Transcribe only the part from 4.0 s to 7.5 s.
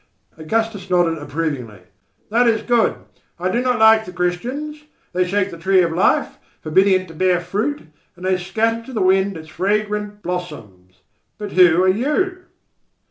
the Christians. They shake the tree of life, forbidding it to bear